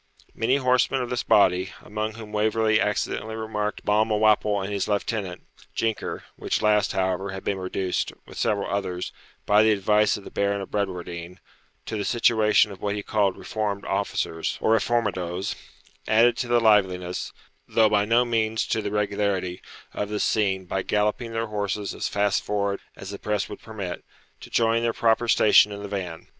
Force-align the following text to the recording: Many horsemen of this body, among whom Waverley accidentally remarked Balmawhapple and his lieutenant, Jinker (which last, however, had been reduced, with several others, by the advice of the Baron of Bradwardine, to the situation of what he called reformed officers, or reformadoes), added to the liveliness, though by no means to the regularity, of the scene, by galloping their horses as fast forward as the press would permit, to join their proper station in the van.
Many 0.33 0.55
horsemen 0.55 0.99
of 1.03 1.11
this 1.11 1.21
body, 1.21 1.73
among 1.83 2.13
whom 2.15 2.31
Waverley 2.31 2.81
accidentally 2.81 3.35
remarked 3.35 3.85
Balmawhapple 3.85 4.59
and 4.63 4.73
his 4.73 4.87
lieutenant, 4.87 5.45
Jinker 5.75 6.23
(which 6.37 6.63
last, 6.63 6.93
however, 6.93 7.29
had 7.29 7.43
been 7.43 7.59
reduced, 7.59 8.11
with 8.25 8.39
several 8.39 8.67
others, 8.67 9.13
by 9.45 9.61
the 9.61 9.69
advice 9.71 10.17
of 10.17 10.23
the 10.23 10.31
Baron 10.31 10.59
of 10.59 10.71
Bradwardine, 10.71 11.39
to 11.85 11.97
the 11.97 12.03
situation 12.03 12.71
of 12.71 12.81
what 12.81 12.95
he 12.95 13.03
called 13.03 13.37
reformed 13.37 13.85
officers, 13.85 14.57
or 14.59 14.73
reformadoes), 14.73 15.53
added 16.07 16.35
to 16.37 16.47
the 16.47 16.59
liveliness, 16.59 17.31
though 17.67 17.87
by 17.89 18.03
no 18.05 18.25
means 18.25 18.65
to 18.69 18.81
the 18.81 18.89
regularity, 18.89 19.61
of 19.93 20.09
the 20.09 20.19
scene, 20.19 20.65
by 20.65 20.81
galloping 20.81 21.31
their 21.31 21.45
horses 21.45 21.93
as 21.93 22.07
fast 22.07 22.43
forward 22.43 22.79
as 22.95 23.11
the 23.11 23.19
press 23.19 23.47
would 23.47 23.61
permit, 23.61 24.03
to 24.39 24.49
join 24.49 24.81
their 24.81 24.93
proper 24.93 25.27
station 25.27 25.71
in 25.71 25.83
the 25.83 25.87
van. 25.87 26.27